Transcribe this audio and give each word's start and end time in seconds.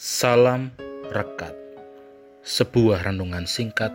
Salam 0.00 0.72
Rekat 1.12 1.52
Sebuah 2.40 3.04
renungan 3.04 3.44
singkat 3.44 3.92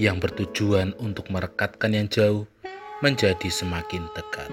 yang 0.00 0.16
bertujuan 0.16 0.96
untuk 0.96 1.28
merekatkan 1.28 1.92
yang 1.92 2.08
jauh 2.08 2.48
menjadi 3.04 3.52
semakin 3.52 4.08
dekat. 4.16 4.48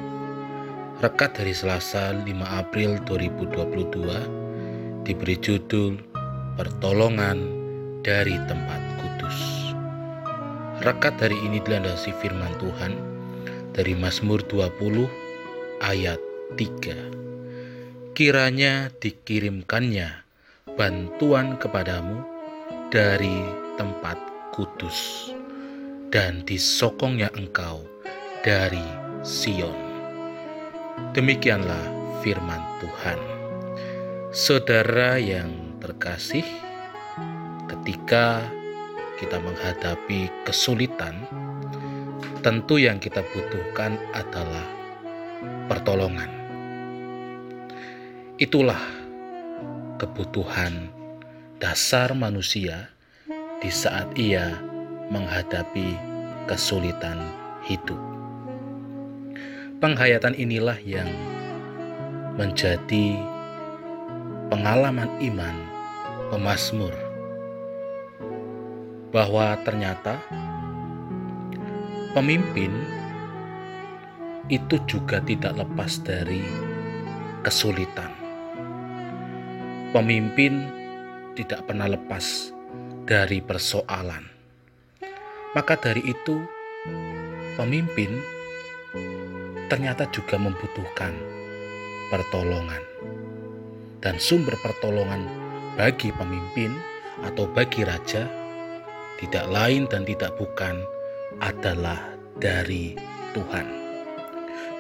Rekat 1.00 1.40
dari 1.40 1.56
Selasa 1.56 2.12
5 2.12 2.28
April 2.44 3.00
2022 3.08 5.08
diberi 5.08 5.40
judul 5.40 5.96
Pertolongan 6.60 7.40
dari 8.04 8.36
Tempat 8.52 8.82
Kudus. 9.00 9.40
Rekat 10.84 11.16
hari 11.24 11.40
ini 11.40 11.64
dilandasi 11.64 12.12
firman 12.20 12.52
Tuhan 12.60 13.00
dari 13.72 13.96
Mazmur 13.96 14.44
20 14.44 15.08
ayat 15.88 16.20
3. 16.60 18.12
Kiranya 18.12 18.92
dikirimkannya 19.00 20.31
bantuan 20.70 21.58
kepadamu 21.58 22.22
dari 22.94 23.42
tempat 23.82 24.18
kudus 24.54 25.32
dan 26.14 26.46
disokongnya 26.46 27.34
engkau 27.34 27.82
dari 28.46 28.84
Sion. 29.26 29.74
Demikianlah 31.18 31.82
firman 32.22 32.62
Tuhan. 32.78 33.20
Saudara 34.30 35.18
yang 35.18 35.50
terkasih, 35.82 36.46
ketika 37.66 38.46
kita 39.18 39.42
menghadapi 39.42 40.30
kesulitan, 40.46 41.26
tentu 42.46 42.78
yang 42.78 43.02
kita 43.02 43.26
butuhkan 43.34 43.98
adalah 44.14 44.66
pertolongan. 45.66 46.30
Itulah 48.38 49.01
kebutuhan 50.02 50.90
dasar 51.62 52.18
manusia 52.18 52.90
di 53.62 53.70
saat 53.70 54.10
ia 54.18 54.58
menghadapi 55.14 55.94
kesulitan 56.50 57.22
hidup. 57.70 58.02
Penghayatan 59.78 60.34
inilah 60.34 60.82
yang 60.82 61.06
menjadi 62.34 63.22
pengalaman 64.50 65.14
iman 65.22 65.56
pemazmur 66.34 66.98
bahwa 69.14 69.54
ternyata 69.62 70.18
pemimpin 72.18 72.74
itu 74.50 74.82
juga 74.90 75.22
tidak 75.22 75.62
lepas 75.62 76.02
dari 76.02 76.42
kesulitan 77.46 78.21
Pemimpin 79.92 80.72
tidak 81.36 81.68
pernah 81.68 81.92
lepas 81.92 82.56
dari 83.04 83.44
persoalan. 83.44 84.24
Maka 85.52 85.76
dari 85.76 86.00
itu, 86.08 86.40
pemimpin 87.60 88.24
ternyata 89.68 90.08
juga 90.16 90.40
membutuhkan 90.40 91.12
pertolongan. 92.08 92.80
Dan 94.00 94.16
sumber 94.16 94.56
pertolongan 94.64 95.28
bagi 95.76 96.16
pemimpin 96.16 96.72
atau 97.28 97.52
bagi 97.52 97.84
raja 97.84 98.32
tidak 99.20 99.44
lain 99.52 99.92
dan 99.92 100.08
tidak 100.08 100.32
bukan 100.40 100.88
adalah 101.44 102.00
dari 102.40 102.96
Tuhan. 103.36 103.68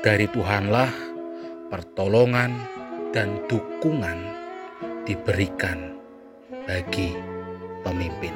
Dari 0.07 0.23
Tuhanlah 0.31 0.87
pertolongan 1.67 2.55
dan 3.11 3.43
dukungan 3.51 4.40
diberikan 5.05 5.97
bagi 6.65 7.17
pemimpin. 7.81 8.33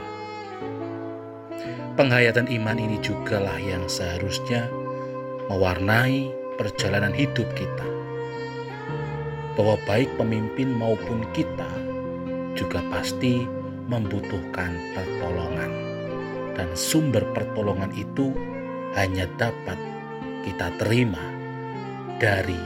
Penghayatan 1.95 2.51
iman 2.51 2.75
ini 2.75 2.99
jugalah 2.99 3.55
yang 3.55 3.87
seharusnya 3.87 4.67
mewarnai 5.47 6.27
perjalanan 6.59 7.15
hidup 7.15 7.47
kita. 7.55 7.87
Bahwa 9.55 9.79
baik 9.87 10.11
pemimpin 10.19 10.75
maupun 10.75 11.23
kita 11.31 11.71
juga 12.59 12.83
pasti 12.91 13.47
membutuhkan 13.87 14.75
pertolongan. 14.91 15.71
Dan 16.55 16.71
sumber 16.75 17.23
pertolongan 17.31 17.91
itu 17.95 18.35
hanya 18.95 19.27
dapat 19.39 19.79
kita 20.43 20.71
terima 20.79 21.23
dari 22.19 22.59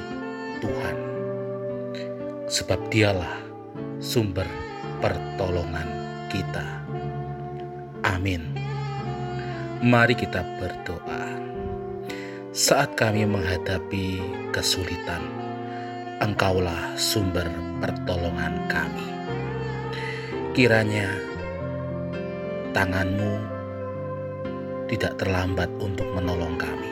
Tuhan. 0.62 0.98
Sebab 2.50 2.90
dialah 2.90 3.49
sumber 4.00 4.48
pertolongan 5.04 5.88
kita. 6.32 6.64
Amin. 8.08 8.56
Mari 9.84 10.16
kita 10.16 10.40
berdoa. 10.56 11.28
Saat 12.56 12.96
kami 12.96 13.28
menghadapi 13.28 14.24
kesulitan, 14.56 15.24
Engkaulah 16.20 17.00
sumber 17.00 17.48
pertolongan 17.80 18.60
kami. 18.68 19.08
Kiranya 20.52 21.08
tanganmu 22.76 23.40
tidak 24.92 25.16
terlambat 25.16 25.72
untuk 25.80 26.08
menolong 26.12 26.60
kami. 26.60 26.92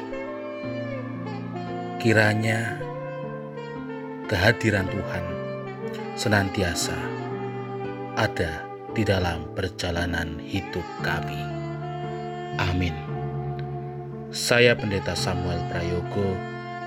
Kiranya 2.00 2.80
kehadiran 4.32 4.88
Tuhan 4.88 5.37
senantiasa 6.18 6.98
ada 8.18 8.66
di 8.98 9.06
dalam 9.06 9.54
perjalanan 9.54 10.42
hidup 10.42 10.82
kami. 11.06 11.38
Amin. 12.58 12.98
Saya 14.34 14.74
Pendeta 14.74 15.14
Samuel 15.14 15.62
Prayogo 15.70 16.34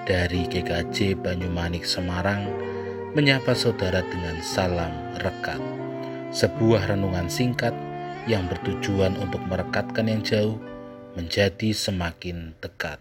dari 0.03 0.51
GKJ 0.51 1.23
Banyumanik 1.23 1.87
Semarang 1.87 2.43
menyapa 3.15 3.55
saudara 3.55 4.03
dengan 4.03 4.43
salam 4.43 4.91
rekat. 5.23 5.63
Sebuah 6.35 6.91
renungan 6.91 7.31
singkat 7.31 7.73
yang 8.27 8.51
bertujuan 8.51 9.15
untuk 9.15 9.47
merekatkan 9.47 10.11
yang 10.11 10.27
jauh 10.27 10.59
menjadi 11.15 11.71
semakin 11.71 12.59
dekat. 12.59 12.99